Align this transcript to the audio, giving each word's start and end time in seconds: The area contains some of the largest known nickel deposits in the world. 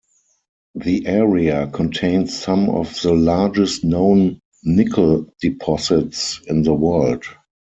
The 0.73 1.05
area 1.05 1.67
contains 1.71 2.35
some 2.35 2.71
of 2.71 2.91
the 3.03 3.13
largest 3.13 3.83
known 3.83 4.39
nickel 4.63 5.31
deposits 5.39 6.41
in 6.47 6.63
the 6.63 6.73
world. 6.73 7.23